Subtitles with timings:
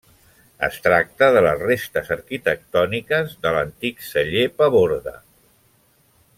[0.67, 5.17] Es tracta de les restes arquitectòniques de l'antic Celler Paborde.